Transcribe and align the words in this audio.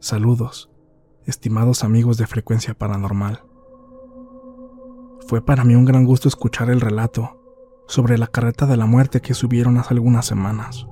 Saludos, 0.00 0.70
estimados 1.24 1.84
amigos 1.84 2.16
de 2.16 2.26
Frecuencia 2.26 2.74
Paranormal. 2.74 3.44
Fue 5.28 5.40
para 5.40 5.62
mí 5.62 5.76
un 5.76 5.84
gran 5.84 6.04
gusto 6.04 6.26
escuchar 6.26 6.68
el 6.68 6.80
relato 6.80 7.41
sobre 7.86 8.18
la 8.18 8.26
carreta 8.26 8.66
de 8.66 8.76
la 8.76 8.86
muerte 8.86 9.20
que 9.20 9.34
subieron 9.34 9.76
hace 9.78 9.94
algunas 9.94 10.26
semanas. 10.26 10.86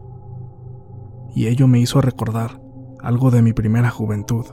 Y 1.35 1.47
ello 1.47 1.67
me 1.69 1.79
hizo 1.79 2.01
recordar 2.01 2.61
algo 3.01 3.31
de 3.31 3.43
mi 3.43 3.53
primera 3.53 3.91
juventud. 3.91 4.47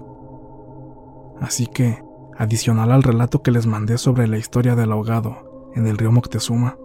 Así 1.42 1.68
que, 1.68 2.04
adicional 2.38 2.92
al 2.92 3.04
relato 3.04 3.42
que 3.42 3.52
les 3.52 3.66
mandé 3.66 3.98
sobre 3.98 4.28
la 4.28 4.38
historia 4.38 4.76
del 4.76 4.92
ahogado 4.92 5.72
en 5.76 5.88
el 5.88 5.98
río 5.98 6.12
Moctezuma, 6.12 6.78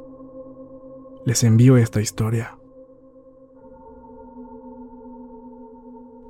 les 1.25 1.45
envío 1.45 1.77
esta 1.77 2.01
historia. 2.01 2.59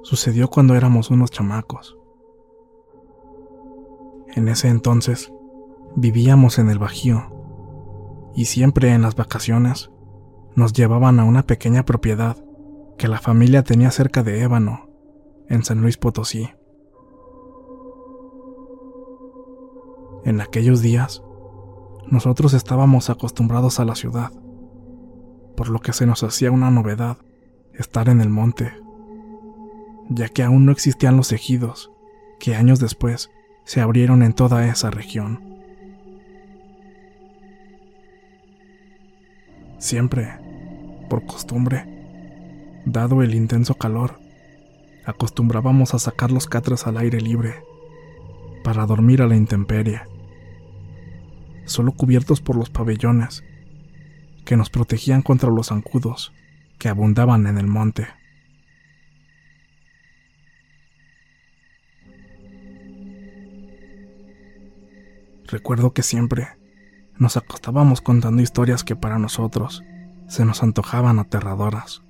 Sucedió 0.02 0.48
cuando 0.48 0.74
éramos 0.74 1.10
unos 1.10 1.30
chamacos. 1.30 1.96
En 4.34 4.48
ese 4.48 4.68
entonces, 4.68 5.32
vivíamos 5.94 6.58
en 6.58 6.70
el 6.70 6.78
Bajío 6.78 7.31
y 8.34 8.46
siempre 8.46 8.92
en 8.92 9.02
las 9.02 9.14
vacaciones 9.14 9.90
nos 10.54 10.72
llevaban 10.72 11.20
a 11.20 11.24
una 11.24 11.42
pequeña 11.42 11.84
propiedad 11.84 12.36
que 12.98 13.08
la 13.08 13.18
familia 13.18 13.62
tenía 13.62 13.90
cerca 13.90 14.22
de 14.22 14.42
Ébano, 14.42 14.88
en 15.48 15.64
San 15.64 15.80
Luis 15.80 15.96
Potosí. 15.96 16.50
En 20.24 20.40
aquellos 20.40 20.82
días, 20.82 21.22
nosotros 22.06 22.54
estábamos 22.54 23.10
acostumbrados 23.10 23.80
a 23.80 23.84
la 23.84 23.94
ciudad, 23.94 24.30
por 25.56 25.68
lo 25.68 25.80
que 25.80 25.92
se 25.92 26.06
nos 26.06 26.22
hacía 26.22 26.50
una 26.50 26.70
novedad 26.70 27.18
estar 27.74 28.08
en 28.08 28.20
el 28.20 28.28
monte, 28.28 28.72
ya 30.08 30.28
que 30.28 30.42
aún 30.42 30.66
no 30.66 30.72
existían 30.72 31.16
los 31.16 31.32
ejidos 31.32 31.90
que 32.38 32.54
años 32.54 32.80
después 32.80 33.30
se 33.64 33.80
abrieron 33.80 34.22
en 34.22 34.32
toda 34.32 34.66
esa 34.66 34.90
región. 34.90 35.51
Siempre, 39.82 40.28
por 41.10 41.26
costumbre, 41.26 41.84
dado 42.86 43.20
el 43.20 43.34
intenso 43.34 43.74
calor, 43.74 44.20
acostumbrábamos 45.04 45.92
a 45.92 45.98
sacar 45.98 46.30
los 46.30 46.46
catres 46.46 46.86
al 46.86 46.98
aire 46.98 47.20
libre 47.20 47.64
para 48.62 48.86
dormir 48.86 49.22
a 49.22 49.26
la 49.26 49.34
intemperie, 49.34 50.02
solo 51.64 51.90
cubiertos 51.90 52.40
por 52.40 52.54
los 52.54 52.70
pabellones 52.70 53.42
que 54.44 54.56
nos 54.56 54.70
protegían 54.70 55.20
contra 55.20 55.50
los 55.50 55.66
zancudos 55.66 56.32
que 56.78 56.88
abundaban 56.88 57.48
en 57.48 57.58
el 57.58 57.66
monte. 57.66 58.06
Recuerdo 65.48 65.92
que 65.92 66.04
siempre 66.04 66.61
nos 67.18 67.36
acostábamos 67.36 68.00
contando 68.00 68.42
historias 68.42 68.84
que 68.84 68.96
para 68.96 69.18
nosotros 69.18 69.82
se 70.28 70.44
nos 70.44 70.62
antojaban 70.62 71.18
aterradoras. 71.18 72.02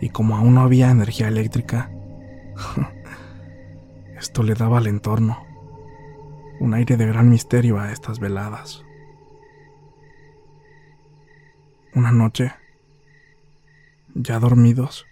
Y 0.00 0.10
como 0.10 0.36
aún 0.36 0.54
no 0.54 0.60
había 0.60 0.90
energía 0.90 1.28
eléctrica, 1.28 1.90
esto 4.18 4.42
le 4.42 4.54
daba 4.54 4.78
al 4.78 4.86
entorno 4.86 5.44
un 6.60 6.74
aire 6.74 6.96
de 6.96 7.06
gran 7.06 7.28
misterio 7.28 7.78
a 7.78 7.92
estas 7.92 8.20
veladas. 8.20 8.84
Una 11.94 12.12
noche, 12.12 12.52
ya 14.14 14.38
dormidos, 14.38 15.06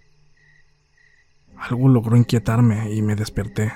algo 1.57 1.89
logró 1.89 2.17
inquietarme 2.17 2.93
y 2.93 3.03
me 3.03 3.17
desperté. 3.17 3.73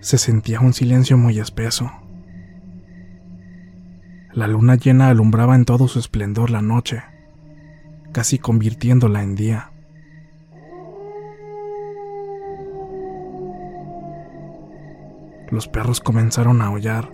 Se 0.00 0.18
sentía 0.18 0.60
un 0.60 0.72
silencio 0.72 1.18
muy 1.18 1.38
espeso 1.38 1.90
la 4.36 4.46
luna 4.46 4.74
llena 4.74 5.08
alumbraba 5.08 5.56
en 5.56 5.64
todo 5.64 5.88
su 5.88 5.98
esplendor 5.98 6.50
la 6.50 6.60
noche, 6.60 7.02
casi 8.12 8.38
convirtiéndola 8.38 9.22
en 9.22 9.34
día. 9.34 9.70
Los 15.50 15.68
perros 15.68 16.00
comenzaron 16.00 16.60
a 16.60 16.66
aullar. 16.66 17.10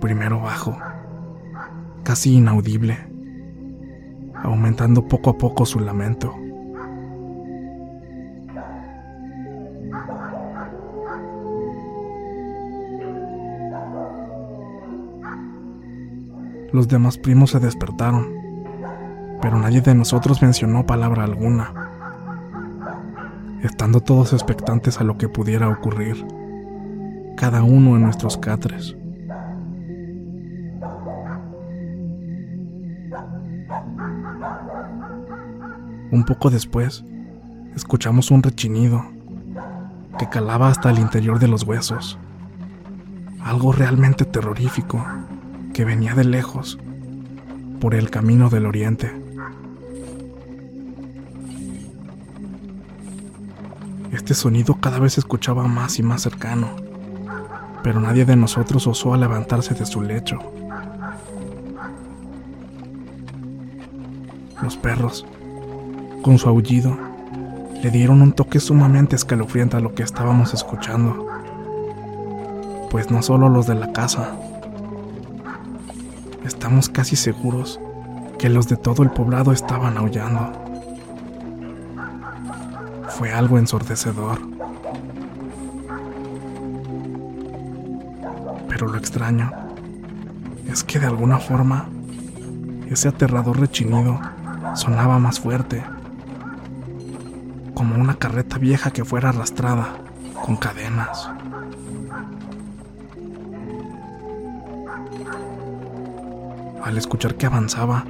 Primero 0.00 0.40
bajo, 0.40 0.78
casi 2.04 2.36
inaudible, 2.36 2.98
aumentando 4.36 5.08
poco 5.08 5.30
a 5.30 5.36
poco 5.36 5.66
su 5.66 5.80
lamento. 5.80 6.41
Los 16.72 16.88
demás 16.88 17.18
primos 17.18 17.50
se 17.50 17.60
despertaron 17.60 18.42
pero 19.42 19.58
nadie 19.58 19.80
de 19.80 19.92
nosotros 19.92 20.40
mencionó 20.40 20.86
palabra 20.86 21.24
alguna, 21.24 21.74
estando 23.60 24.00
todos 24.00 24.32
expectantes 24.32 25.00
a 25.00 25.04
lo 25.04 25.18
que 25.18 25.28
pudiera 25.28 25.68
ocurrir, 25.68 26.24
cada 27.36 27.64
uno 27.64 27.96
en 27.96 28.02
nuestros 28.02 28.38
catres. 28.38 28.96
Un 36.12 36.24
poco 36.24 36.48
después, 36.50 37.04
escuchamos 37.74 38.30
un 38.30 38.44
rechinido 38.44 39.04
que 40.20 40.28
calaba 40.28 40.68
hasta 40.68 40.90
el 40.90 41.00
interior 41.00 41.40
de 41.40 41.48
los 41.48 41.64
huesos. 41.64 42.16
Algo 43.42 43.72
realmente 43.72 44.24
terrorífico 44.24 45.04
que 45.72 45.84
venía 45.84 46.14
de 46.14 46.24
lejos, 46.24 46.78
por 47.80 47.94
el 47.94 48.10
camino 48.10 48.50
del 48.50 48.66
oriente. 48.66 49.10
Este 54.12 54.34
sonido 54.34 54.74
cada 54.74 54.98
vez 54.98 55.14
se 55.14 55.20
escuchaba 55.20 55.66
más 55.66 55.98
y 55.98 56.02
más 56.02 56.22
cercano, 56.22 56.76
pero 57.82 58.00
nadie 58.00 58.24
de 58.24 58.36
nosotros 58.36 58.86
osó 58.86 59.14
a 59.14 59.16
levantarse 59.16 59.74
de 59.74 59.86
su 59.86 60.02
lecho. 60.02 60.38
Los 64.62 64.76
perros, 64.76 65.24
con 66.22 66.38
su 66.38 66.48
aullido, 66.48 66.96
le 67.82 67.90
dieron 67.90 68.22
un 68.22 68.32
toque 68.32 68.60
sumamente 68.60 69.16
escalofriante 69.16 69.76
a 69.76 69.80
lo 69.80 69.94
que 69.94 70.02
estábamos 70.02 70.54
escuchando. 70.54 71.26
Pues 72.90 73.10
no 73.10 73.22
solo 73.22 73.48
los 73.48 73.66
de 73.66 73.74
la 73.74 73.92
casa, 73.92 74.36
estamos 76.72 76.88
casi 76.88 77.16
seguros 77.16 77.78
que 78.38 78.48
los 78.48 78.66
de 78.66 78.78
todo 78.78 79.02
el 79.02 79.10
poblado 79.10 79.52
estaban 79.52 79.98
aullando. 79.98 80.50
Fue 83.10 83.30
algo 83.30 83.58
ensordecedor. 83.58 84.38
Pero 88.70 88.88
lo 88.88 88.96
extraño 88.96 89.52
es 90.66 90.82
que 90.82 90.98
de 90.98 91.04
alguna 91.04 91.36
forma 91.36 91.90
ese 92.88 93.08
aterrador 93.08 93.60
rechinido 93.60 94.18
sonaba 94.74 95.18
más 95.18 95.40
fuerte 95.40 95.84
como 97.74 97.96
una 97.96 98.14
carreta 98.14 98.56
vieja 98.56 98.92
que 98.92 99.04
fuera 99.04 99.28
arrastrada 99.28 99.88
con 100.42 100.56
cadenas. 100.56 101.28
Al 106.82 106.98
escuchar 106.98 107.36
que 107.36 107.46
avanzaba, 107.46 108.04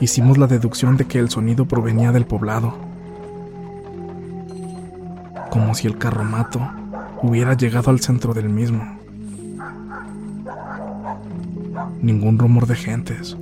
hicimos 0.00 0.38
la 0.38 0.46
deducción 0.46 0.96
de 0.96 1.06
que 1.06 1.18
el 1.18 1.28
sonido 1.28 1.66
provenía 1.66 2.12
del 2.12 2.24
poblado, 2.24 2.74
como 5.50 5.74
si 5.74 5.88
el 5.88 5.98
carromato 5.98 6.60
hubiera 7.22 7.54
llegado 7.54 7.90
al 7.90 8.00
centro 8.00 8.32
del 8.32 8.48
mismo. 8.48 8.96
Ningún 12.00 12.38
rumor 12.38 12.66
de 12.66 12.76
gentes, 12.76 13.36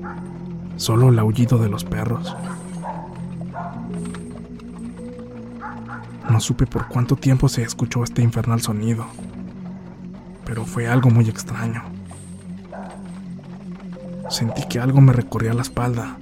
solo 0.77 1.11
el 1.11 1.19
aullido 1.19 1.59
de 1.59 1.69
los 1.69 1.85
perros. 1.85 2.35
No 6.31 6.41
supe 6.41 6.67
por 6.67 6.89
cuánto 6.89 7.17
tiempo 7.17 7.49
se 7.51 7.63
escuchó 7.63 8.03
este 8.03 8.23
infernal 8.23 8.63
sonido, 8.63 9.05
pero 10.47 10.65
fue 10.65 10.89
algo 10.89 11.11
muy 11.11 11.29
extraño. 11.29 11.94
Sentí 14.35 14.65
que 14.69 14.81
algo 14.81 15.01
me 15.01 15.13
recorría 15.13 15.55
la 15.55 15.63
espalda, 15.63 16.19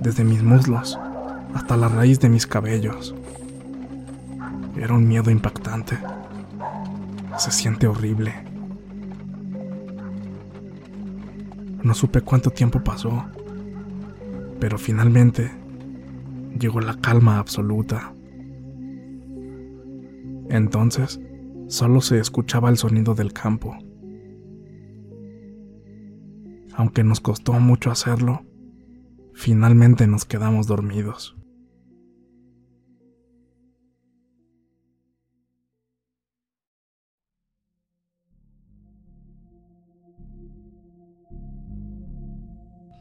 desde 0.00 0.24
mis 0.24 0.42
muslos 0.42 0.98
hasta 1.54 1.76
la 1.76 1.88
raíz 1.88 2.18
de 2.18 2.28
mis 2.28 2.48
cabellos. 2.48 3.14
Era 4.76 4.94
un 4.94 5.06
miedo 5.06 5.30
impactante. 5.30 5.96
Se 7.38 7.52
siente 7.52 7.86
horrible. 7.86 8.34
No 11.84 11.94
supe 11.94 12.22
cuánto 12.22 12.50
tiempo 12.50 12.82
pasó, 12.82 13.26
pero 14.58 14.76
finalmente 14.76 15.52
llegó 16.58 16.80
la 16.80 16.94
calma 16.94 17.38
absoluta. 17.38 18.14
Entonces, 20.48 21.20
solo 21.68 22.00
se 22.00 22.18
escuchaba 22.18 22.68
el 22.68 22.78
sonido 22.78 23.14
del 23.14 23.32
campo. 23.32 23.78
Aunque 26.78 27.02
nos 27.02 27.20
costó 27.20 27.54
mucho 27.54 27.90
hacerlo, 27.90 28.46
finalmente 29.34 30.06
nos 30.06 30.24
quedamos 30.24 30.68
dormidos. 30.68 31.36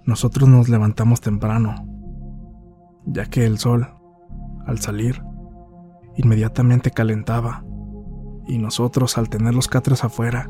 Nosotros 0.07 0.49
nos 0.49 0.69
levantamos 0.69 1.21
temprano, 1.21 1.75
ya 3.05 3.27
que 3.27 3.45
el 3.45 3.59
sol, 3.59 3.87
al 4.65 4.79
salir, 4.79 5.21
inmediatamente 6.15 6.89
calentaba, 6.89 7.63
y 8.47 8.57
nosotros 8.57 9.19
al 9.19 9.29
tener 9.29 9.53
los 9.53 9.67
catres 9.67 10.03
afuera, 10.03 10.49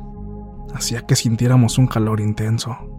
hacía 0.74 1.02
que 1.02 1.18
sintiéramos 1.18 1.78
un 1.78 1.88
calor 1.88 2.22
intenso. 2.22 2.97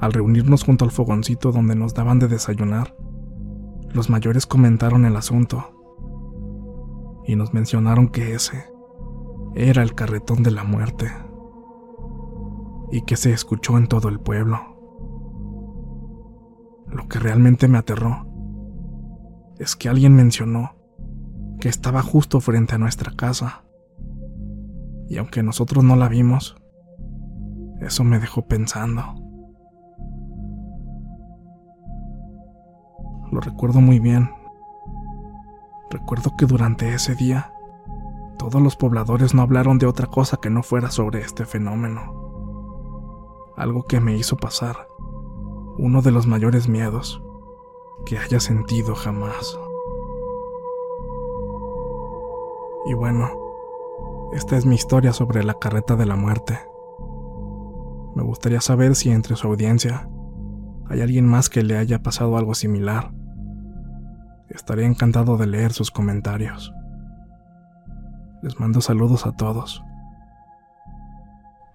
Al 0.00 0.12
reunirnos 0.12 0.64
junto 0.64 0.84
al 0.84 0.90
fogoncito 0.90 1.52
donde 1.52 1.74
nos 1.74 1.94
daban 1.94 2.18
de 2.18 2.28
desayunar, 2.28 2.94
los 3.92 4.10
mayores 4.10 4.46
comentaron 4.46 5.06
el 5.06 5.16
asunto 5.16 5.72
y 7.24 7.34
nos 7.34 7.54
mencionaron 7.54 8.08
que 8.08 8.34
ese 8.34 8.64
era 9.54 9.82
el 9.82 9.94
carretón 9.94 10.42
de 10.42 10.50
la 10.50 10.64
muerte 10.64 11.06
y 12.92 13.02
que 13.02 13.16
se 13.16 13.32
escuchó 13.32 13.78
en 13.78 13.88
todo 13.88 14.08
el 14.08 14.20
pueblo. 14.20 14.58
Lo 16.88 17.08
que 17.08 17.18
realmente 17.18 17.66
me 17.66 17.78
aterró 17.78 18.26
es 19.58 19.76
que 19.76 19.88
alguien 19.88 20.14
mencionó 20.14 20.76
que 21.58 21.68
estaba 21.68 22.02
justo 22.02 22.40
frente 22.40 22.74
a 22.74 22.78
nuestra 22.78 23.12
casa. 23.12 23.64
Y 25.08 25.18
aunque 25.18 25.42
nosotros 25.42 25.84
no 25.84 25.96
la 25.96 26.08
vimos, 26.08 26.56
eso 27.80 28.04
me 28.04 28.18
dejó 28.18 28.46
pensando. 28.46 29.25
Lo 33.36 33.42
recuerdo 33.42 33.82
muy 33.82 33.98
bien. 33.98 34.30
Recuerdo 35.90 36.38
que 36.38 36.46
durante 36.46 36.94
ese 36.94 37.14
día, 37.14 37.52
todos 38.38 38.62
los 38.62 38.76
pobladores 38.76 39.34
no 39.34 39.42
hablaron 39.42 39.76
de 39.76 39.84
otra 39.84 40.06
cosa 40.06 40.38
que 40.38 40.48
no 40.48 40.62
fuera 40.62 40.90
sobre 40.90 41.20
este 41.20 41.44
fenómeno. 41.44 43.52
Algo 43.58 43.82
que 43.82 44.00
me 44.00 44.16
hizo 44.16 44.38
pasar 44.38 44.88
uno 45.76 46.00
de 46.00 46.12
los 46.12 46.26
mayores 46.26 46.66
miedos 46.66 47.22
que 48.06 48.16
haya 48.16 48.40
sentido 48.40 48.94
jamás. 48.94 49.60
Y 52.86 52.94
bueno, 52.94 53.28
esta 54.32 54.56
es 54.56 54.64
mi 54.64 54.76
historia 54.76 55.12
sobre 55.12 55.44
la 55.44 55.58
carreta 55.58 55.94
de 55.94 56.06
la 56.06 56.16
muerte. 56.16 56.58
Me 58.14 58.22
gustaría 58.22 58.62
saber 58.62 58.94
si 58.94 59.10
entre 59.10 59.36
su 59.36 59.46
audiencia 59.46 60.08
hay 60.88 61.02
alguien 61.02 61.26
más 61.26 61.50
que 61.50 61.62
le 61.62 61.76
haya 61.76 62.02
pasado 62.02 62.38
algo 62.38 62.54
similar. 62.54 63.12
Estaría 64.56 64.86
encantado 64.86 65.36
de 65.36 65.46
leer 65.46 65.74
sus 65.74 65.90
comentarios. 65.90 66.72
Les 68.42 68.58
mando 68.58 68.80
saludos 68.80 69.26
a 69.26 69.32
todos. 69.32 69.82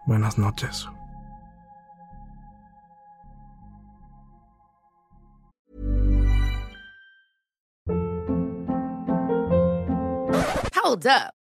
Buenas 0.08 0.40
noches. 0.40 0.90
Hold 10.74 11.06
up. 11.06 11.41